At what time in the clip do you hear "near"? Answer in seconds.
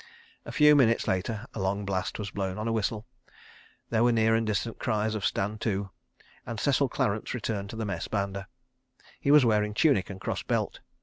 4.11-4.33